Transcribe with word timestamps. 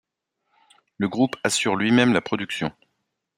Le 0.97 1.07
groupe 1.07 1.35
assure 1.43 1.75
lui-même 1.75 2.11
la 2.11 2.21
production. 2.21 2.71